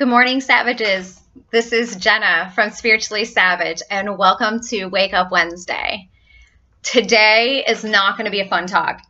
Good 0.00 0.08
morning, 0.08 0.40
Savages. 0.40 1.20
This 1.50 1.74
is 1.74 1.94
Jenna 1.96 2.50
from 2.54 2.70
Spiritually 2.70 3.26
Savage, 3.26 3.82
and 3.90 4.16
welcome 4.16 4.60
to 4.68 4.86
Wake 4.86 5.12
Up 5.12 5.30
Wednesday. 5.30 6.08
Today 6.82 7.62
is 7.68 7.84
not 7.84 8.16
going 8.16 8.24
to 8.24 8.30
be 8.30 8.40
a 8.40 8.48
fun 8.48 8.66
talk. 8.66 9.02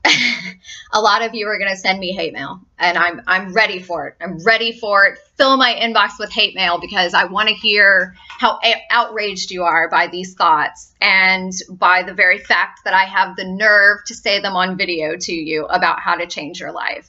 a 0.92 1.00
lot 1.00 1.22
of 1.22 1.32
you 1.32 1.46
are 1.46 1.58
going 1.58 1.70
to 1.70 1.76
send 1.76 2.00
me 2.00 2.10
hate 2.10 2.32
mail, 2.32 2.62
and 2.76 2.98
I'm 2.98 3.22
I'm 3.28 3.52
ready 3.52 3.80
for 3.80 4.08
it. 4.08 4.16
I'm 4.20 4.42
ready 4.42 4.80
for 4.80 5.04
it. 5.04 5.20
Fill 5.36 5.56
my 5.56 5.72
inbox 5.80 6.18
with 6.18 6.32
hate 6.32 6.56
mail 6.56 6.80
because 6.80 7.14
I 7.14 7.26
want 7.26 7.48
to 7.50 7.54
hear 7.54 8.16
how 8.26 8.58
outraged 8.90 9.52
you 9.52 9.62
are 9.62 9.88
by 9.88 10.08
these 10.08 10.34
thoughts 10.34 10.92
and 11.00 11.52
by 11.70 12.02
the 12.02 12.14
very 12.14 12.38
fact 12.38 12.80
that 12.82 12.94
I 12.94 13.04
have 13.04 13.36
the 13.36 13.44
nerve 13.44 13.98
to 14.06 14.14
say 14.16 14.40
them 14.40 14.56
on 14.56 14.76
video 14.76 15.16
to 15.16 15.32
you 15.32 15.66
about 15.66 16.00
how 16.00 16.16
to 16.16 16.26
change 16.26 16.58
your 16.58 16.72
life. 16.72 17.08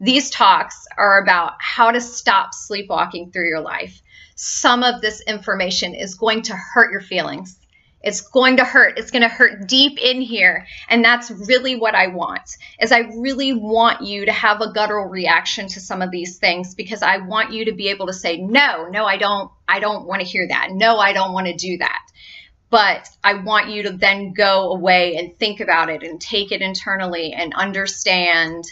These 0.00 0.30
talks 0.30 0.86
are 0.96 1.22
about 1.22 1.54
how 1.58 1.90
to 1.90 2.00
stop 2.00 2.54
sleepwalking 2.54 3.30
through 3.30 3.48
your 3.48 3.60
life. 3.60 4.00
Some 4.34 4.82
of 4.82 5.02
this 5.02 5.20
information 5.20 5.94
is 5.94 6.14
going 6.14 6.42
to 6.42 6.56
hurt 6.56 6.90
your 6.90 7.02
feelings. 7.02 7.58
It's 8.02 8.22
going 8.22 8.56
to 8.56 8.64
hurt. 8.64 8.98
It's 8.98 9.10
going 9.10 9.22
to 9.22 9.28
hurt 9.28 9.68
deep 9.68 9.98
in 9.98 10.22
here. 10.22 10.66
And 10.88 11.04
that's 11.04 11.30
really 11.30 11.76
what 11.76 11.94
I 11.94 12.06
want. 12.06 12.56
Is 12.80 12.92
I 12.92 13.00
really 13.18 13.52
want 13.52 14.00
you 14.00 14.24
to 14.24 14.32
have 14.32 14.62
a 14.62 14.72
guttural 14.72 15.04
reaction 15.04 15.68
to 15.68 15.80
some 15.80 16.00
of 16.00 16.10
these 16.10 16.38
things 16.38 16.74
because 16.74 17.02
I 17.02 17.18
want 17.18 17.52
you 17.52 17.66
to 17.66 17.72
be 17.72 17.88
able 17.88 18.06
to 18.06 18.14
say 18.14 18.38
no, 18.38 18.86
no, 18.86 19.04
I 19.04 19.18
don't 19.18 19.50
I 19.68 19.80
don't 19.80 20.06
want 20.06 20.22
to 20.22 20.26
hear 20.26 20.48
that. 20.48 20.68
No, 20.72 20.96
I 20.96 21.12
don't 21.12 21.34
want 21.34 21.46
to 21.48 21.54
do 21.54 21.76
that. 21.78 22.00
But 22.70 23.06
I 23.22 23.34
want 23.34 23.68
you 23.68 23.82
to 23.82 23.92
then 23.92 24.32
go 24.32 24.72
away 24.72 25.16
and 25.16 25.38
think 25.38 25.60
about 25.60 25.90
it 25.90 26.02
and 26.02 26.18
take 26.18 26.52
it 26.52 26.62
internally 26.62 27.34
and 27.34 27.52
understand 27.52 28.64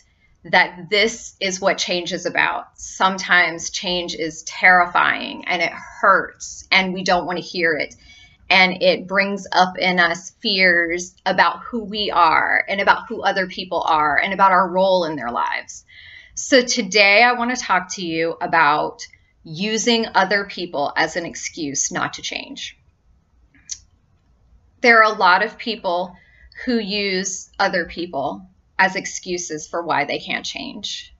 that 0.44 0.88
this 0.90 1.34
is 1.40 1.60
what 1.60 1.78
change 1.78 2.12
is 2.12 2.26
about. 2.26 2.66
Sometimes 2.76 3.70
change 3.70 4.14
is 4.14 4.42
terrifying 4.44 5.44
and 5.46 5.62
it 5.62 5.72
hurts 5.72 6.66
and 6.70 6.94
we 6.94 7.04
don't 7.04 7.26
want 7.26 7.38
to 7.38 7.44
hear 7.44 7.74
it. 7.74 7.94
And 8.50 8.82
it 8.82 9.06
brings 9.06 9.46
up 9.52 9.76
in 9.78 9.98
us 9.98 10.30
fears 10.40 11.14
about 11.26 11.64
who 11.64 11.84
we 11.84 12.10
are 12.10 12.64
and 12.68 12.80
about 12.80 13.08
who 13.08 13.22
other 13.22 13.46
people 13.46 13.82
are 13.82 14.16
and 14.16 14.32
about 14.32 14.52
our 14.52 14.68
role 14.68 15.04
in 15.04 15.16
their 15.16 15.30
lives. 15.30 15.84
So 16.34 16.62
today 16.62 17.22
I 17.22 17.32
want 17.32 17.54
to 17.54 17.62
talk 17.62 17.94
to 17.94 18.06
you 18.06 18.36
about 18.40 19.06
using 19.44 20.06
other 20.14 20.44
people 20.44 20.92
as 20.96 21.16
an 21.16 21.26
excuse 21.26 21.90
not 21.90 22.14
to 22.14 22.22
change. 22.22 22.78
There 24.80 24.98
are 24.98 25.12
a 25.12 25.18
lot 25.18 25.44
of 25.44 25.58
people 25.58 26.14
who 26.64 26.78
use 26.78 27.50
other 27.58 27.86
people 27.86 28.48
as 28.78 28.96
excuses 28.96 29.66
for 29.66 29.82
why 29.82 30.04
they 30.04 30.18
can't 30.18 30.44
change. 30.44 31.14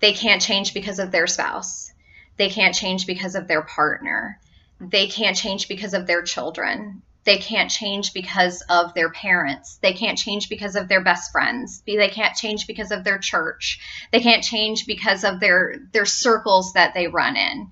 They 0.00 0.12
can't 0.12 0.42
change 0.42 0.74
because 0.74 0.98
of 0.98 1.10
their 1.10 1.26
spouse. 1.26 1.92
They 2.36 2.48
can't 2.48 2.74
change 2.74 3.06
because 3.06 3.34
of 3.34 3.46
their 3.46 3.62
partner. 3.62 4.40
They 4.80 5.06
can't 5.08 5.36
change 5.36 5.68
because 5.68 5.94
of 5.94 6.06
their 6.06 6.22
children. 6.22 7.02
They 7.24 7.36
can't 7.36 7.70
change 7.70 8.14
because 8.14 8.62
of 8.62 8.94
their 8.94 9.10
parents. 9.10 9.76
They 9.82 9.92
can't 9.92 10.16
change 10.16 10.48
because 10.48 10.74
of 10.74 10.88
their 10.88 11.02
best 11.02 11.32
friends. 11.32 11.82
They 11.86 12.08
can't 12.08 12.34
change 12.34 12.66
because 12.66 12.90
of 12.90 13.04
their 13.04 13.18
church. 13.18 13.78
They 14.10 14.20
can't 14.20 14.42
change 14.42 14.86
because 14.86 15.22
of 15.22 15.38
their 15.38 15.76
their 15.92 16.06
circles 16.06 16.72
that 16.72 16.94
they 16.94 17.08
run 17.08 17.36
in. 17.36 17.70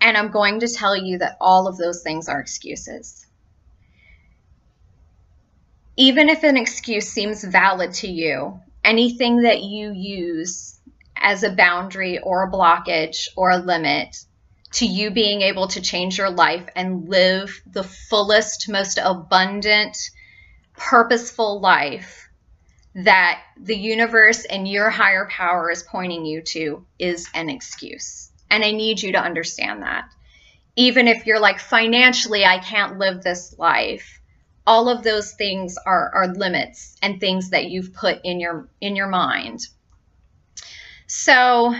And 0.00 0.16
I'm 0.16 0.30
going 0.30 0.60
to 0.60 0.68
tell 0.68 0.96
you 0.96 1.18
that 1.18 1.36
all 1.42 1.68
of 1.68 1.76
those 1.76 2.02
things 2.02 2.28
are 2.28 2.40
excuses 2.40 3.26
even 6.00 6.30
if 6.30 6.44
an 6.44 6.56
excuse 6.56 7.10
seems 7.10 7.44
valid 7.44 7.92
to 7.92 8.08
you, 8.08 8.58
anything 8.82 9.42
that 9.42 9.60
you 9.60 9.92
use 9.92 10.80
as 11.14 11.42
a 11.42 11.52
boundary 11.52 12.18
or 12.18 12.42
a 12.42 12.50
blockage 12.50 13.28
or 13.36 13.50
a 13.50 13.58
limit 13.58 14.16
to 14.72 14.86
you 14.86 15.10
being 15.10 15.42
able 15.42 15.68
to 15.68 15.82
change 15.82 16.16
your 16.16 16.30
life 16.30 16.66
and 16.74 17.10
live 17.10 17.60
the 17.66 17.82
fullest, 17.82 18.66
most 18.66 18.98
abundant, 19.02 20.10
purposeful 20.72 21.60
life 21.60 22.30
that 22.94 23.42
the 23.60 23.76
universe 23.76 24.46
and 24.46 24.66
your 24.66 24.88
higher 24.88 25.28
power 25.30 25.70
is 25.70 25.82
pointing 25.82 26.24
you 26.24 26.40
to 26.40 26.86
is 26.98 27.28
an 27.34 27.50
excuse. 27.50 28.30
And 28.50 28.64
I 28.64 28.70
need 28.70 29.02
you 29.02 29.12
to 29.12 29.22
understand 29.22 29.82
that. 29.82 30.08
Even 30.76 31.08
if 31.08 31.26
you're 31.26 31.40
like, 31.40 31.60
financially, 31.60 32.46
I 32.46 32.56
can't 32.56 32.98
live 32.98 33.22
this 33.22 33.54
life 33.58 34.19
all 34.70 34.88
of 34.88 35.02
those 35.02 35.32
things 35.32 35.76
are, 35.84 36.12
are 36.14 36.28
limits 36.28 36.94
and 37.02 37.18
things 37.18 37.50
that 37.50 37.68
you've 37.68 37.92
put 37.92 38.20
in 38.22 38.38
your 38.38 38.68
in 38.80 38.94
your 38.94 39.08
mind. 39.08 39.66
So 41.08 41.74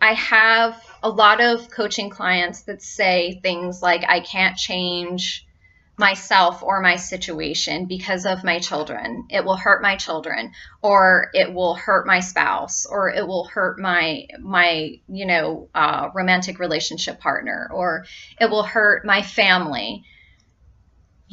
I 0.00 0.12
have 0.12 0.80
a 1.02 1.08
lot 1.08 1.40
of 1.40 1.68
coaching 1.70 2.10
clients 2.10 2.62
that 2.62 2.80
say 2.80 3.40
things 3.42 3.82
like 3.82 4.04
I 4.06 4.20
can't 4.20 4.56
change 4.56 5.48
myself 5.96 6.62
or 6.62 6.80
my 6.80 6.94
situation 6.94 7.86
because 7.86 8.24
of 8.24 8.44
my 8.44 8.60
children. 8.60 9.26
It 9.28 9.44
will 9.44 9.56
hurt 9.56 9.82
my 9.82 9.96
children 9.96 10.52
or 10.80 11.30
it 11.34 11.52
will 11.52 11.74
hurt 11.74 12.06
my 12.06 12.20
spouse 12.20 12.86
or 12.86 13.10
it 13.10 13.26
will 13.26 13.46
hurt 13.46 13.80
my 13.80 14.28
my 14.38 15.00
you 15.08 15.26
know 15.26 15.70
uh, 15.74 16.10
romantic 16.14 16.60
relationship 16.60 17.18
partner 17.18 17.68
or 17.74 18.06
it 18.40 18.48
will 18.48 18.62
hurt 18.62 19.04
my 19.04 19.22
family 19.22 20.04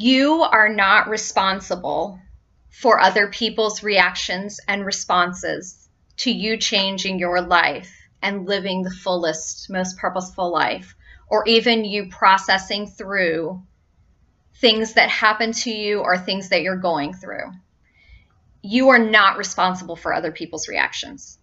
you 0.02 0.42
are 0.42 0.70
not 0.70 1.10
responsible 1.10 2.20
for 2.72 3.00
other 3.00 3.28
people's 3.28 3.84
reactions 3.84 4.60
and 4.68 4.84
responses 4.84 5.88
to 6.18 6.32
you 6.32 6.58
changing 6.58 7.20
your 7.20 7.42
life 7.42 7.92
and 8.22 8.48
living 8.48 8.82
the 8.82 8.90
fullest, 8.90 9.70
most 9.70 9.98
purposeful 9.98 10.52
life, 10.52 10.96
or 11.28 11.48
even 11.48 11.86
you 11.86 12.08
processing 12.10 12.88
through 12.88 13.62
things 14.56 14.94
that 14.94 15.10
happen 15.10 15.52
to 15.52 15.72
you 15.72 16.00
or 16.00 16.18
things 16.18 16.50
that 16.50 16.64
you're 16.64 16.78
going 16.78 17.14
through. 17.14 17.52
You 18.64 18.90
are 18.90 19.00
not 19.00 19.38
responsible 19.38 19.96
for 19.96 20.14
other 20.14 20.32
people's 20.32 20.68
reactions. 20.68 21.38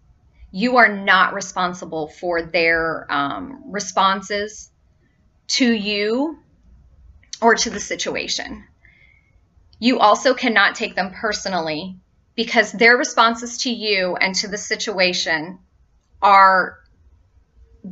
You 0.51 0.79
are 0.79 0.89
not 0.89 1.35
responsible 1.35 2.09
for 2.09 2.43
their 2.43 3.07
um, 3.09 3.71
responses 3.71 4.71
to 5.49 5.73
you 5.73 6.39
or 7.41 7.55
to 7.55 7.71
the 7.71 7.81
situation. 7.81 8.65
You 9.79 10.01
also 10.01 10.35
cannot 10.35 10.75
take 10.75 10.95
them 10.95 11.13
personally 11.13 11.97
because 12.35 12.73
their 12.73 12.97
responses 12.97 13.59
to 13.59 13.71
you 13.71 14.17
and 14.17 14.35
to 14.37 14.49
the 14.49 14.59
situation 14.59 15.59
are 16.21 16.79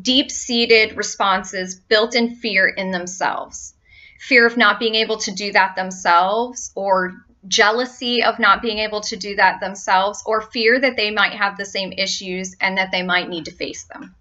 deep 0.03 0.31
seated 0.31 0.97
responses 0.97 1.77
built 1.77 2.15
in 2.15 2.37
fear 2.37 2.67
in 2.67 2.91
themselves 2.91 3.75
fear 4.19 4.47
of 4.47 4.57
not 4.57 4.79
being 4.79 4.95
able 4.97 5.19
to 5.19 5.33
do 5.33 5.53
that 5.53 5.77
themselves, 5.77 6.73
or 6.75 7.15
jealousy 7.47 8.25
of 8.25 8.39
not 8.39 8.63
being 8.63 8.79
able 8.79 9.01
to 9.01 9.17
do 9.17 9.37
that 9.37 9.61
themselves, 9.61 10.23
or 10.27 10.41
fear 10.41 10.81
that 10.81 10.97
they 10.97 11.11
might 11.11 11.33
have 11.33 11.57
the 11.57 11.65
same 11.65 11.93
issues 11.93 12.57
and 12.61 12.79
that 12.79 12.91
they 12.91 13.03
might 13.03 13.29
need 13.29 13.45
to 13.45 13.53
face 13.53 13.85
them. 13.85 14.15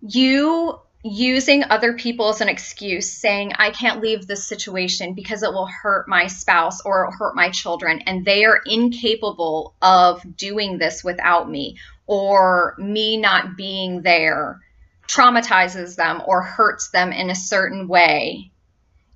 You 0.00 0.80
using 1.04 1.64
other 1.64 1.94
people 1.94 2.28
as 2.28 2.40
an 2.40 2.48
excuse, 2.48 3.10
saying, 3.10 3.52
I 3.58 3.70
can't 3.70 4.00
leave 4.00 4.26
this 4.26 4.46
situation 4.46 5.14
because 5.14 5.42
it 5.42 5.52
will 5.52 5.66
hurt 5.66 6.08
my 6.08 6.28
spouse 6.28 6.80
or 6.82 7.10
hurt 7.10 7.34
my 7.34 7.50
children, 7.50 8.02
and 8.06 8.24
they 8.24 8.44
are 8.44 8.60
incapable 8.64 9.74
of 9.82 10.22
doing 10.36 10.78
this 10.78 11.02
without 11.02 11.50
me, 11.50 11.78
or 12.06 12.76
me 12.78 13.16
not 13.16 13.56
being 13.56 14.02
there 14.02 14.60
traumatizes 15.08 15.96
them 15.96 16.22
or 16.24 16.42
hurts 16.42 16.90
them 16.90 17.12
in 17.12 17.30
a 17.30 17.34
certain 17.34 17.88
way, 17.88 18.50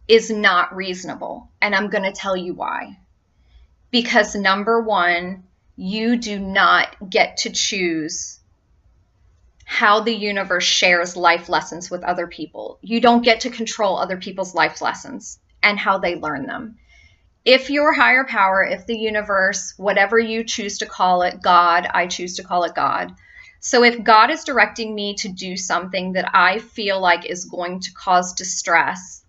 is 0.08 0.30
not 0.30 0.74
reasonable. 0.74 1.50
And 1.60 1.74
I'm 1.74 1.88
going 1.88 2.04
to 2.04 2.12
tell 2.12 2.36
you 2.36 2.54
why. 2.54 2.98
Because 3.91 4.34
number 4.34 4.82
one, 4.82 5.44
you 5.76 6.16
do 6.16 6.38
not 6.38 6.97
get 7.08 7.38
to 7.38 7.50
choose 7.50 8.39
how 9.68 9.98
the 9.98 10.15
universe 10.15 10.65
shares 10.65 11.16
life 11.16 11.48
lessons 11.48 11.91
with 11.91 12.04
other 12.04 12.28
people. 12.28 12.78
You 12.83 13.01
don't 13.01 13.24
get 13.24 13.41
to 13.41 13.51
control 13.51 13.98
other 13.98 14.16
people's 14.16 14.54
life 14.54 14.80
lessons 14.80 15.41
and 15.60 15.77
how 15.77 15.98
they 15.98 16.15
learn 16.15 16.47
them. 16.47 16.78
If 17.45 17.68
your 17.68 17.92
higher 17.92 18.24
power, 18.24 18.63
if 18.63 18.86
the 18.86 18.97
universe, 18.97 19.74
whatever 19.77 20.21
you 20.21 20.45
choose 20.45 20.78
to 20.78 20.86
call 20.86 21.22
it, 21.22 21.42
God, 21.42 21.89
I 21.92 22.07
choose 22.07 22.36
to 22.36 22.45
call 22.45 22.63
it 22.63 22.77
God. 22.77 23.13
So 23.59 23.83
if 23.83 24.04
God 24.04 24.30
is 24.30 24.45
directing 24.45 24.95
me 24.95 25.16
to 25.16 25.28
do 25.28 25.57
something 25.57 26.13
that 26.13 26.30
I 26.33 26.60
feel 26.60 27.01
like 27.01 27.27
is 27.27 27.45
going 27.45 27.80
to 27.80 27.92
cause 27.92 28.34
distress 28.34 29.24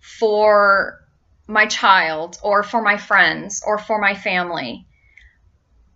for 0.00 1.04
my 1.46 1.66
child 1.66 2.38
or 2.42 2.62
for 2.62 2.80
my 2.80 2.96
friends 2.96 3.62
or 3.64 3.76
for 3.76 4.00
my 4.00 4.14
family, 4.14 4.86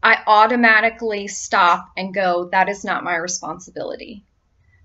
I 0.02 0.22
automatically 0.26 1.28
stop 1.28 1.90
and 1.96 2.14
go, 2.14 2.48
that 2.52 2.68
is 2.68 2.84
not 2.84 3.04
my 3.04 3.16
responsibility. 3.16 4.24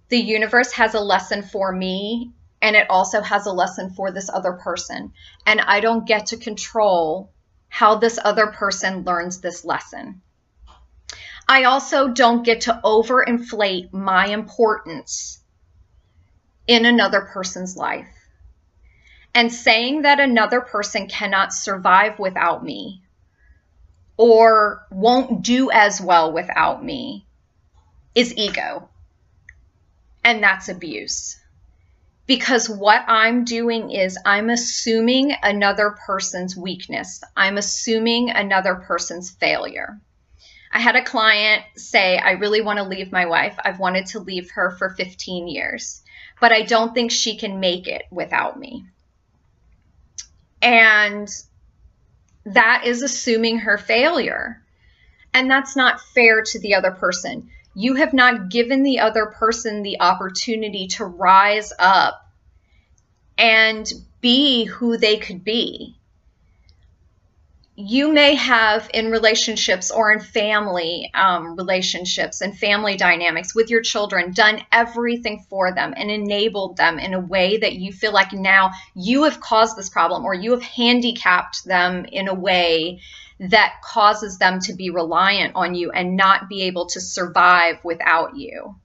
The 0.09 0.19
universe 0.19 0.73
has 0.73 0.93
a 0.93 0.99
lesson 0.99 1.41
for 1.41 1.71
me, 1.71 2.31
and 2.61 2.75
it 2.75 2.89
also 2.89 3.21
has 3.21 3.45
a 3.45 3.53
lesson 3.53 3.91
for 3.91 4.11
this 4.11 4.29
other 4.29 4.53
person. 4.53 5.13
And 5.45 5.61
I 5.61 5.79
don't 5.79 6.05
get 6.05 6.27
to 6.27 6.37
control 6.37 7.31
how 7.69 7.95
this 7.95 8.19
other 8.23 8.47
person 8.47 9.03
learns 9.03 9.39
this 9.39 9.63
lesson. 9.63 10.21
I 11.47 11.63
also 11.63 12.09
don't 12.09 12.43
get 12.43 12.61
to 12.61 12.79
overinflate 12.83 13.93
my 13.93 14.27
importance 14.27 15.39
in 16.67 16.85
another 16.85 17.21
person's 17.21 17.77
life. 17.77 18.07
And 19.33 19.51
saying 19.51 20.01
that 20.01 20.19
another 20.19 20.61
person 20.61 21.07
cannot 21.07 21.53
survive 21.53 22.19
without 22.19 22.63
me 22.63 23.01
or 24.17 24.85
won't 24.91 25.41
do 25.41 25.71
as 25.71 25.99
well 25.99 26.31
without 26.31 26.83
me 26.83 27.25
is 28.13 28.35
ego. 28.37 28.89
And 30.23 30.41
that's 30.41 30.69
abuse. 30.69 31.37
Because 32.27 32.67
what 32.67 33.03
I'm 33.07 33.43
doing 33.43 33.91
is 33.91 34.17
I'm 34.25 34.49
assuming 34.49 35.35
another 35.43 35.95
person's 36.07 36.57
weakness, 36.57 37.21
I'm 37.35 37.57
assuming 37.57 38.31
another 38.31 38.75
person's 38.75 39.29
failure. 39.29 39.99
I 40.71 40.79
had 40.79 40.95
a 40.95 41.03
client 41.03 41.63
say, 41.77 42.17
I 42.17 42.31
really 42.31 42.61
want 42.61 42.77
to 42.77 42.83
leave 42.83 43.11
my 43.11 43.27
wife. 43.27 43.55
I've 43.63 43.79
wanted 43.79 44.07
to 44.07 44.19
leave 44.19 44.51
her 44.51 44.71
for 44.71 44.89
15 44.89 45.47
years, 45.47 46.01
but 46.41 46.51
I 46.51 46.63
don't 46.63 46.93
think 46.93 47.11
she 47.11 47.37
can 47.37 47.59
make 47.59 47.87
it 47.87 48.03
without 48.11 48.59
me. 48.59 48.85
And 50.61 51.29
that 52.45 52.83
is 52.85 53.01
assuming 53.01 53.59
her 53.59 53.77
failure. 53.77 54.61
And 55.33 55.49
that's 55.49 55.75
not 55.75 56.01
fair 56.01 56.41
to 56.43 56.59
the 56.59 56.75
other 56.75 56.91
person. 56.91 57.49
You 57.73 57.95
have 57.95 58.13
not 58.13 58.49
given 58.49 58.83
the 58.83 58.99
other 58.99 59.25
person 59.25 59.83
the 59.83 59.99
opportunity 59.99 60.87
to 60.89 61.05
rise 61.05 61.73
up 61.77 62.21
and 63.37 63.91
be 64.21 64.65
who 64.65 64.97
they 64.97 65.17
could 65.17 65.43
be 65.43 65.97
you 67.77 68.13
may 68.13 68.35
have 68.35 68.89
in 68.93 69.11
relationships 69.11 69.91
or 69.91 70.13
in 70.13 70.19
family 70.21 71.11
um, 71.13 71.57
relationships 71.57 72.39
and 72.39 72.57
family 72.57 72.95
dynamics 72.95 73.53
with 73.53 73.69
your 73.69 73.81
children 73.81 74.31
done 74.31 74.61
everything 74.71 75.45
for 75.49 75.73
them 75.73 75.93
and 75.97 76.09
enabled 76.09 76.77
them 76.77 76.97
in 76.99 77.13
a 77.13 77.19
way 77.19 77.57
that 77.57 77.73
you 77.73 77.91
feel 77.91 78.13
like 78.13 78.31
now 78.31 78.71
you 78.95 79.25
have 79.25 79.41
caused 79.41 79.75
this 79.75 79.89
problem 79.89 80.23
or 80.23 80.33
you 80.33 80.51
have 80.51 80.63
handicapped 80.63 81.65
them 81.65 82.05
in 82.05 82.29
a 82.29 82.33
way 82.33 83.01
that 83.41 83.73
causes 83.83 84.37
them 84.37 84.59
to 84.61 84.73
be 84.73 84.89
reliant 84.89 85.53
on 85.55 85.75
you 85.75 85.91
and 85.91 86.15
not 86.15 86.47
be 86.47 86.63
able 86.63 86.85
to 86.85 87.01
survive 87.01 87.77
without 87.83 88.37
you. 88.37 88.75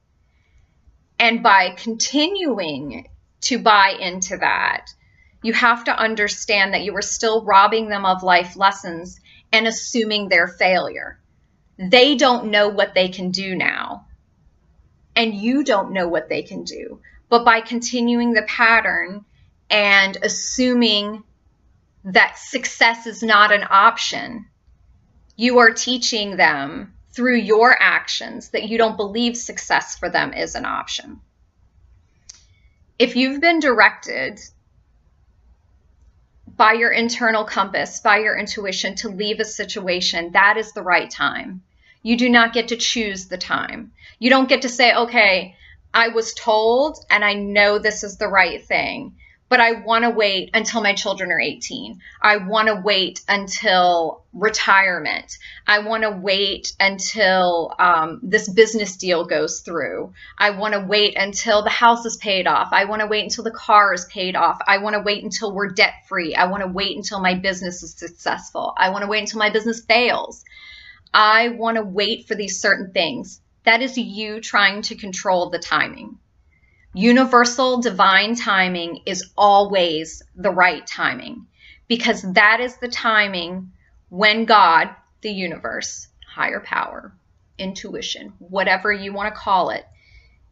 And 1.21 1.45
by 1.45 1.71
continuing 1.77 3.09
to 3.43 3.59
buy 3.61 3.95
into 4.01 4.37
that, 4.39 4.87
you 5.43 5.53
have 5.53 5.85
to 5.85 5.99
understand 5.99 6.75
that 6.75 6.83
you 6.83 6.95
are 6.97 7.03
still 7.03 7.45
robbing 7.45 7.89
them 7.89 8.05
of 8.05 8.23
life 8.23 8.57
lessons 8.57 9.21
and 9.53 9.67
assuming 9.67 10.29
their 10.29 10.47
failure. 10.47 11.19
They 11.79 12.15
don't 12.15 12.51
know 12.51 12.69
what 12.69 12.95
they 12.95 13.09
can 13.09 13.31
do 13.31 13.55
now, 13.55 14.07
and 15.17 15.35
you 15.35 15.65
don't 15.65 15.93
know 15.93 16.09
what 16.09 16.29
they 16.29 16.43
can 16.43 16.65
do. 16.65 17.01
But 17.29 17.45
by 17.45 17.61
continuing 17.63 18.33
the 18.33 18.43
pattern 18.43 19.25
and 19.71 20.19
assuming 20.23 21.23
that 22.05 22.39
success 22.39 23.07
is 23.07 23.23
not 23.23 23.53
an 23.53 23.65
option, 23.69 24.47
you 25.37 25.59
are 25.59 25.73
teaching 25.73 26.37
them 26.37 26.95
through 27.13 27.37
your 27.37 27.77
actions 27.81 28.51
that 28.51 28.69
you 28.69 28.79
don't 28.79 28.97
believe 28.97 29.37
success 29.37 29.97
for 29.97 30.11
them 30.11 30.33
is 30.33 30.55
an 30.55 30.65
option. 30.65 31.21
If 32.99 33.17
you've 33.17 33.41
been 33.41 33.61
directed 33.61 34.41
by 36.61 36.75
your 36.75 36.91
internal 36.91 37.43
compass, 37.43 38.01
by 38.01 38.19
your 38.19 38.37
intuition 38.37 38.95
to 38.95 39.09
leave 39.09 39.41
a 39.41 39.45
situation, 39.47 40.33
that 40.33 40.59
is 40.59 40.73
the 40.73 40.83
right 40.83 41.11
time. 41.11 41.63
You 42.03 42.19
do 42.19 42.29
not 42.29 42.53
get 42.53 42.69
to 42.69 42.77
choose 42.77 43.29
the 43.29 43.39
time. 43.39 43.93
You 44.19 44.29
don't 44.29 44.47
get 44.47 44.61
to 44.61 44.69
say, 44.69 44.95
okay, 44.95 45.57
I 45.95 46.09
was 46.09 46.35
told 46.35 46.99
and 47.09 47.25
I 47.25 47.33
know 47.33 47.79
this 47.79 48.05
is 48.05 48.19
the 48.19 48.29
right 48.29 48.63
thing 48.63 49.15
but 49.51 49.59
I 49.61 49.73
want 49.73 50.05
to 50.05 50.11
wait 50.11 50.51
until 50.55 50.81
my 50.81 50.95
children 50.95 51.33
are 51.33 51.41
18. 51.41 52.01
I 52.23 52.37
want 52.37 52.69
to 52.69 52.77
wait 52.77 53.21
until 53.27 54.23
retirement. 54.33 55.37
I 55.67 55.81
want 55.81 56.05
to 56.05 56.11
wait 56.11 56.73
until 56.79 57.75
um, 57.81 58.21
this 58.23 58.49
business 58.49 58.97
deal 58.97 59.25
goes 59.27 59.61
through. 59.61 60.15
I 60.39 60.51
want 60.51 60.75
to 60.75 60.87
wait 60.87 61.17
until 61.17 61.65
the 61.65 61.69
house 61.69 62.07
is 62.07 62.17
paid 62.17 62.47
off. 62.47 62.69
I 62.71 62.85
want 62.85 63.01
to 63.01 63.09
wait 63.09 63.25
until 63.25 63.43
the 63.43 63.51
car 63.51 63.93
is 63.93 64.05
paid 64.05 64.37
off. 64.37 64.61
I 64.69 64.79
want 64.79 64.95
to 64.95 65.03
wait 65.03 65.25
until 65.25 65.53
we're 65.53 65.71
debt 65.71 65.95
free. 66.09 66.37
I 66.37 66.47
want 66.47 66.63
to 66.63 66.69
wait 66.69 66.97
until 66.97 67.21
my 67.21 67.35
business 67.35 67.83
is 67.83 67.93
successful. 67.95 68.73
I 68.77 68.91
want 68.91 69.03
to 69.03 69.09
wait 69.09 69.23
until 69.23 69.41
my 69.41 69.51
business 69.51 69.81
fails. 69.81 70.45
I 71.13 71.49
want 71.49 71.77
to 71.77 71.83
wait 71.83 72.29
for 72.29 72.37
these 72.37 72.61
certain 72.61 72.93
things. 72.93 73.41
That 73.65 73.83
is 73.83 73.99
you 73.99 74.41
trying 74.41 74.83
to 74.83 74.95
control 74.95 75.51
the 75.51 75.59
timing. 75.59 76.19
Universal 76.93 77.81
divine 77.83 78.35
timing 78.35 79.01
is 79.07 79.31
always 79.37 80.25
the 80.35 80.51
right 80.51 80.85
timing 80.89 81.47
because 81.87 82.23
that 82.33 82.59
is 82.61 82.77
the 82.79 82.89
timing 82.89 83.71
when 84.09 84.45
God, 84.45 84.91
the 85.21 85.31
universe, 85.31 86.09
higher 86.27 86.59
power, 86.59 87.13
intuition, 87.59 88.33
whatever 88.41 88.93
you 88.93 89.13
want 89.13 89.33
to 89.33 89.41
call 89.41 89.71
it, 89.71 89.87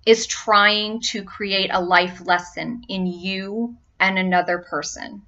is 0.06 0.28
trying 0.28 1.00
to 1.00 1.24
create 1.24 1.70
a 1.72 1.82
life 1.82 2.24
lesson 2.24 2.84
in 2.88 3.06
you 3.06 3.76
and 3.98 4.16
another 4.16 4.58
person. 4.58 5.22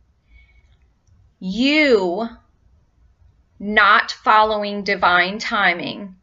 You 1.41 2.29
not 3.59 4.13
following 4.13 4.85
divine 4.85 5.39
timing 5.39 6.15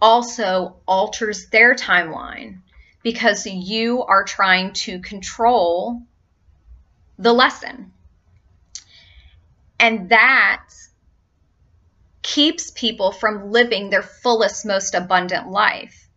also 0.00 0.76
alters 0.86 1.48
their 1.50 1.74
timeline 1.74 2.60
because 3.02 3.46
you 3.46 4.02
are 4.04 4.24
trying 4.24 4.72
to 4.72 5.00
control 5.00 6.02
the 7.18 7.32
lesson. 7.32 7.92
And 9.78 10.08
that 10.10 10.64
keeps 12.22 12.70
people 12.72 13.12
from 13.12 13.52
living 13.52 13.90
their 13.90 14.02
fullest, 14.02 14.66
most 14.66 14.94
abundant 14.94 15.48
life. 15.48 16.08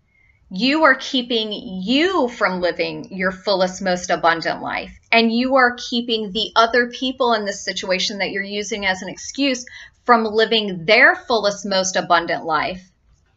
You 0.49 0.85
are 0.85 0.95
keeping 0.95 1.51
you 1.51 2.27
from 2.27 2.61
living 2.61 3.15
your 3.15 3.31
fullest, 3.31 3.81
most 3.81 4.09
abundant 4.09 4.63
life. 4.63 4.97
And 5.11 5.31
you 5.31 5.57
are 5.57 5.77
keeping 5.77 6.31
the 6.31 6.51
other 6.55 6.89
people 6.89 7.33
in 7.33 7.45
this 7.45 7.63
situation 7.63 8.17
that 8.17 8.31
you're 8.31 8.41
using 8.41 8.85
as 8.85 9.03
an 9.03 9.09
excuse 9.09 9.65
from 10.05 10.25
living 10.25 10.85
their 10.85 11.15
fullest, 11.15 11.67
most 11.67 11.95
abundant 11.95 12.45
life 12.45 12.89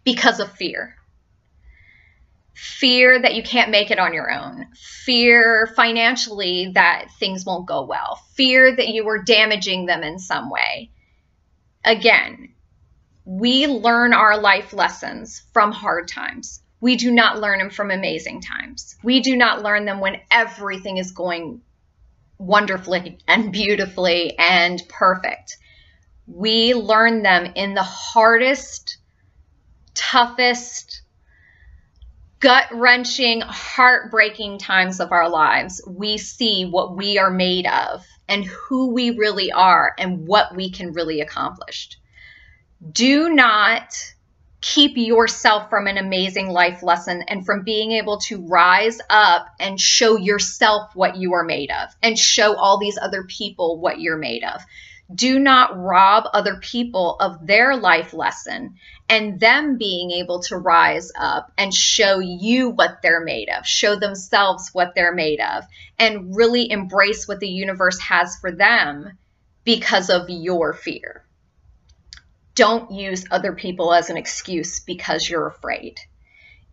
because 0.04 0.40
of 0.40 0.50
fear 0.52 0.96
fear 2.54 3.20
that 3.20 3.34
you 3.34 3.42
can't 3.42 3.70
make 3.70 3.90
it 3.90 3.98
on 3.98 4.12
your 4.12 4.30
own, 4.30 4.66
fear 5.04 5.72
financially 5.74 6.72
that 6.74 7.08
things 7.18 7.44
won't 7.44 7.66
go 7.66 7.84
well, 7.84 8.20
fear 8.34 8.74
that 8.74 8.88
you 8.88 9.08
are 9.08 9.22
damaging 9.22 9.86
them 9.86 10.02
in 10.02 10.18
some 10.18 10.50
way. 10.50 10.90
Again, 11.84 12.54
we 13.24 13.66
learn 13.66 14.12
our 14.12 14.38
life 14.38 14.72
lessons 14.72 15.42
from 15.52 15.72
hard 15.72 16.08
times. 16.08 16.62
We 16.80 16.96
do 16.96 17.10
not 17.12 17.40
learn 17.40 17.60
them 17.60 17.70
from 17.70 17.90
amazing 17.90 18.42
times. 18.42 18.96
We 19.02 19.20
do 19.20 19.36
not 19.36 19.62
learn 19.62 19.84
them 19.84 20.00
when 20.00 20.20
everything 20.30 20.98
is 20.98 21.12
going 21.12 21.62
wonderfully 22.38 23.18
and 23.28 23.52
beautifully 23.52 24.36
and 24.38 24.82
perfect. 24.88 25.58
We 26.26 26.74
learn 26.74 27.22
them 27.22 27.52
in 27.54 27.74
the 27.74 27.82
hardest, 27.82 28.98
toughest, 29.94 31.01
gut 32.42 32.66
wrenching, 32.72 33.40
heartbreaking 33.40 34.58
times 34.58 35.00
of 35.00 35.12
our 35.12 35.28
lives, 35.28 35.80
we 35.86 36.18
see 36.18 36.64
what 36.64 36.96
we 36.96 37.16
are 37.16 37.30
made 37.30 37.66
of 37.66 38.04
and 38.28 38.44
who 38.44 38.92
we 38.92 39.10
really 39.10 39.52
are 39.52 39.94
and 39.96 40.26
what 40.26 40.54
we 40.54 40.70
can 40.70 40.92
really 40.92 41.20
accomplish. 41.20 41.90
Do 42.90 43.30
not 43.30 43.94
keep 44.60 44.96
yourself 44.96 45.70
from 45.70 45.86
an 45.86 45.98
amazing 45.98 46.48
life 46.48 46.82
lesson 46.82 47.22
and 47.28 47.46
from 47.46 47.62
being 47.62 47.92
able 47.92 48.18
to 48.18 48.44
rise 48.46 48.98
up 49.08 49.46
and 49.60 49.80
show 49.80 50.16
yourself 50.16 50.94
what 50.94 51.16
you 51.16 51.34
are 51.34 51.44
made 51.44 51.70
of 51.70 51.90
and 52.02 52.18
show 52.18 52.56
all 52.56 52.78
these 52.78 52.98
other 53.00 53.22
people 53.22 53.80
what 53.80 54.00
you're 54.00 54.18
made 54.18 54.42
of. 54.42 54.60
Do 55.14 55.38
not 55.38 55.76
rob 55.78 56.24
other 56.32 56.56
people 56.56 57.16
of 57.20 57.46
their 57.46 57.76
life 57.76 58.12
lesson 58.12 58.74
and 59.08 59.38
them 59.38 59.76
being 59.76 60.10
able 60.10 60.40
to 60.40 60.56
rise 60.56 61.12
up 61.18 61.52
and 61.58 61.74
show 61.74 62.18
you 62.18 62.70
what 62.70 63.02
they're 63.02 63.24
made 63.24 63.48
of, 63.50 63.66
show 63.66 63.96
themselves 63.96 64.70
what 64.72 64.94
they're 64.94 65.14
made 65.14 65.40
of, 65.40 65.64
and 65.98 66.34
really 66.34 66.70
embrace 66.70 67.28
what 67.28 67.40
the 67.40 67.48
universe 67.48 68.00
has 68.00 68.36
for 68.40 68.50
them 68.50 69.18
because 69.64 70.08
of 70.08 70.30
your 70.30 70.72
fear. 70.72 71.24
Don't 72.54 72.90
use 72.90 73.24
other 73.30 73.52
people 73.52 73.92
as 73.92 74.10
an 74.10 74.16
excuse 74.16 74.80
because 74.80 75.28
you're 75.28 75.46
afraid. 75.46 75.98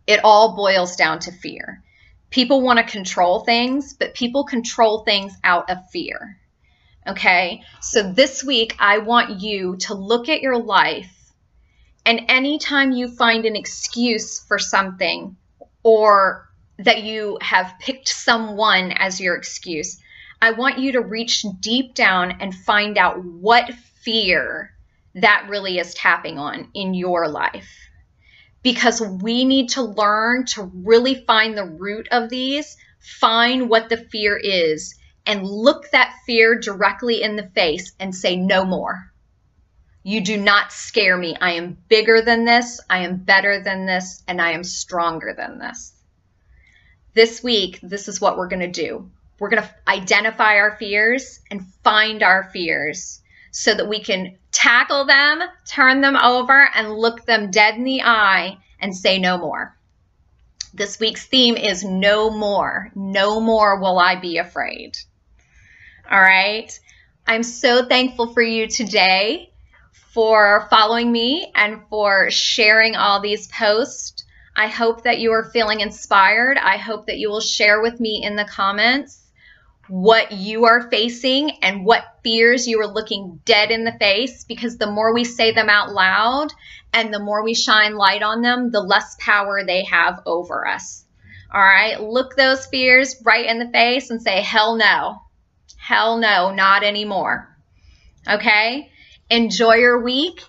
It 0.08 0.22
all 0.24 0.56
boils 0.56 0.96
down 0.96 1.20
to 1.20 1.32
fear. 1.32 1.84
People 2.30 2.62
want 2.62 2.80
to 2.80 2.92
control 2.92 3.42
things, 3.42 3.94
but 3.94 4.14
people 4.14 4.44
control 4.44 5.04
things 5.04 5.34
out 5.44 5.70
of 5.70 5.90
fear. 5.90 6.38
Okay, 7.08 7.64
so 7.82 8.12
this 8.12 8.44
week 8.44 8.76
I 8.80 9.00
want 9.00 9.40
you 9.40 9.78
to 9.78 9.94
look 9.94 10.30
at 10.30 10.42
your 10.42 10.58
life 10.58 11.12
And 12.06 12.22
anytime 12.30 12.92
you 12.92 13.08
find 13.08 13.46
an 13.46 13.56
excuse 13.56 14.40
for 14.40 14.58
something 14.58 15.36
or 15.84 16.50
that 16.78 17.04
you 17.04 17.38
have 17.42 17.74
picked 17.80 18.08
someone 18.08 18.92
as 18.94 19.20
your 19.20 19.36
excuse, 19.36 20.00
I 20.42 20.52
want 20.52 20.80
you 20.80 20.94
to 20.94 21.02
reach 21.02 21.46
deep 21.60 21.94
down 21.94 22.38
and 22.40 22.56
find 22.56 22.98
out 22.98 23.24
what 23.24 23.74
fear 24.04 24.74
that 25.16 25.48
really 25.50 25.80
is 25.80 25.94
tapping 25.94 26.40
on 26.40 26.70
in 26.74 26.94
your 26.94 27.28
life. 27.28 27.70
Because 28.64 29.02
we 29.02 29.46
need 29.46 29.70
to 29.70 29.84
learn 29.84 30.46
to 30.48 30.72
really 30.74 31.24
find 31.26 31.58
the 31.58 31.66
root 31.66 32.08
of 32.12 32.30
these, 32.30 32.78
find 33.00 33.70
what 33.70 33.90
the 33.90 33.98
fear 33.98 34.38
is, 34.38 34.96
and 35.26 35.46
look 35.46 35.92
that 35.92 36.16
fear 36.26 36.58
directly 36.60 37.22
in 37.22 37.36
the 37.36 37.50
face 37.56 37.94
and 38.00 38.16
say, 38.16 38.36
No 38.36 38.66
more. 38.66 39.09
You 40.04 40.22
do 40.22 40.38
not 40.38 40.72
scare 40.72 41.18
me. 41.18 41.36
I 41.40 41.54
am 41.54 41.78
bigger 41.90 42.22
than 42.22 42.46
this. 42.46 42.80
I 42.90 43.00
am 43.00 43.18
better 43.18 43.62
than 43.62 43.86
this. 43.86 44.24
And 44.28 44.42
I 44.42 44.52
am 44.52 44.64
stronger 44.64 45.34
than 45.36 45.60
this. 45.60 45.94
This 47.14 47.44
week, 47.44 47.80
this 47.82 48.08
is 48.08 48.22
what 48.22 48.38
we're 48.38 48.48
going 48.48 48.62
to 48.62 48.68
do. 48.68 49.10
We're 49.40 49.50
going 49.50 49.64
to 49.64 49.76
identify 49.88 50.56
our 50.56 50.78
fears 50.78 51.42
and 51.52 51.66
find 51.84 52.24
our 52.24 52.50
fears 52.52 53.22
so 53.52 53.74
that 53.74 53.90
we 53.90 54.00
can 54.00 54.38
tackle 54.52 55.06
them, 55.06 55.42
turn 55.66 56.02
them 56.02 56.16
over, 56.16 56.70
and 56.74 56.94
look 56.94 57.26
them 57.26 57.52
dead 57.52 57.76
in 57.76 57.84
the 57.84 58.04
eye 58.04 58.58
and 58.80 58.96
say 58.96 59.20
no 59.20 59.38
more. 59.38 59.76
This 60.74 61.00
week's 61.00 61.26
theme 61.26 61.58
is 61.58 61.84
no 61.84 62.30
more. 62.30 62.92
No 62.96 63.40
more 63.40 63.80
will 63.80 63.98
I 63.98 64.16
be 64.16 64.38
afraid. 64.38 64.96
All 66.10 66.20
right. 66.20 66.78
I'm 67.26 67.44
so 67.44 67.86
thankful 67.86 68.34
for 68.34 68.42
you 68.42 68.68
today 68.68 69.49
for 70.20 70.68
following 70.70 71.10
me 71.10 71.50
and 71.56 71.80
for 71.90 72.30
sharing 72.30 72.94
all 72.98 73.22
these 73.22 73.48
posts. 73.48 74.26
I 74.54 74.68
hope 74.68 75.04
that 75.04 75.20
you 75.20 75.32
are 75.32 75.50
feeling 75.54 75.80
inspired. 75.80 76.58
I 76.58 76.76
hope 76.76 77.08
that 77.08 77.20
you 77.20 77.30
will 77.30 77.40
share 77.40 77.82
with 77.82 78.02
me 78.02 78.22
in 78.22 78.36
the 78.36 78.44
comments 78.44 79.26
what 79.88 80.34
you 80.34 80.66
are 80.66 80.90
facing 80.90 81.52
and 81.62 81.86
what 81.86 82.18
fears 82.22 82.68
you 82.68 82.82
are 82.82 82.94
looking 82.94 83.40
dead 83.46 83.72
in 83.72 83.86
the 83.86 83.94
face 83.98 84.44
because 84.44 84.78
the 84.78 84.92
more 84.92 85.14
we 85.14 85.24
say 85.24 85.54
them 85.54 85.70
out 85.70 85.94
loud 85.94 86.52
and 86.92 87.14
the 87.14 87.24
more 87.24 87.42
we 87.42 87.54
shine 87.54 87.96
light 87.96 88.22
on 88.22 88.42
them, 88.42 88.72
the 88.72 88.82
less 88.82 89.16
power 89.22 89.64
they 89.66 89.86
have 89.86 90.20
over 90.26 90.68
us. 90.68 91.06
All 91.50 91.62
right, 91.62 91.98
look 92.02 92.36
those 92.36 92.66
fears 92.66 93.16
right 93.24 93.46
in 93.46 93.58
the 93.58 93.72
face 93.72 94.10
and 94.10 94.22
say, 94.22 94.42
hell 94.42 94.76
no. 94.76 95.22
Hell 95.78 96.18
no, 96.18 96.54
not 96.54 96.84
anymore. 96.84 97.56
Okay? 98.30 98.92
Enjoy 99.30 99.76
your 99.76 100.02
week, 100.02 100.42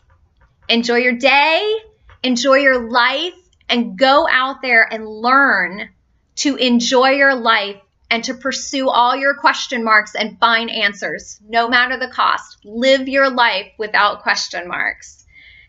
enjoy 0.68 0.96
your 0.96 1.12
day, 1.12 1.78
enjoy 2.22 2.56
your 2.56 2.90
life, 2.90 3.34
and 3.68 3.98
go 3.98 4.26
out 4.30 4.62
there 4.62 4.86
and 4.90 5.06
learn 5.06 5.90
to 6.36 6.56
enjoy 6.56 7.10
your 7.10 7.34
life 7.34 7.76
and 8.10 8.24
to 8.24 8.34
pursue 8.34 8.88
all 8.88 9.14
your 9.14 9.34
question 9.34 9.84
marks 9.84 10.14
and 10.14 10.38
find 10.38 10.70
answers, 10.70 11.38
no 11.46 11.68
matter 11.68 11.98
the 11.98 12.08
cost. 12.08 12.58
Live 12.64 13.08
your 13.08 13.30
life 13.30 13.70
without 13.78 14.22
question 14.22 14.66
marks. 14.66 15.24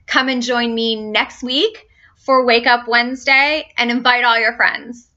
Come 0.07 0.29
and 0.29 0.41
join 0.41 0.73
me 0.73 0.95
next 0.95 1.43
week 1.43 1.87
for 2.15 2.45
Wake 2.45 2.65
Up 2.65 2.87
Wednesday 2.87 3.71
and 3.77 3.91
invite 3.91 4.23
all 4.23 4.39
your 4.39 4.55
friends. 4.55 5.07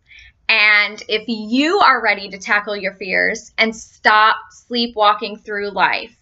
And 0.49 1.03
if 1.09 1.25
you 1.29 1.79
are 1.79 2.03
ready 2.03 2.29
to 2.29 2.39
tackle 2.39 2.77
your 2.77 2.95
fears 2.95 3.53
and 3.57 3.75
stop 3.75 4.37
sleepwalking 4.51 5.39
through 5.39 5.71
life, 5.71 6.15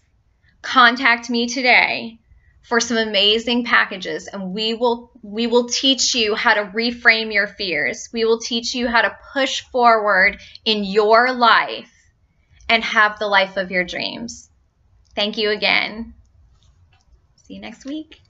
contact 0.63 1.29
me 1.29 1.47
today 1.47 2.17
for 2.63 2.79
some 2.79 2.97
amazing 2.97 3.65
packages 3.65 4.27
and 4.27 4.53
we 4.53 4.73
will 4.73 5.11
we 5.21 5.47
will 5.47 5.67
teach 5.67 6.15
you 6.15 6.33
how 6.33 6.53
to 6.53 6.71
reframe 6.73 7.31
your 7.31 7.47
fears. 7.47 8.09
We 8.11 8.25
will 8.25 8.39
teach 8.39 8.73
you 8.73 8.87
how 8.87 9.01
to 9.01 9.17
push 9.33 9.61
forward 9.61 10.39
in 10.65 10.83
your 10.83 11.33
life 11.33 11.91
and 12.69 12.83
have 12.83 13.19
the 13.19 13.27
life 13.27 13.57
of 13.57 13.69
your 13.69 13.83
dreams. 13.83 14.49
Thank 15.15 15.37
you 15.37 15.51
again. 15.51 16.13
See 17.43 17.55
you 17.55 17.61
next 17.61 17.85
week. 17.85 18.22